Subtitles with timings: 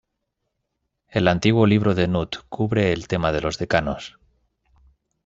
[1.09, 4.17] El antiguo libro de Nut cubre el tema de los decanos.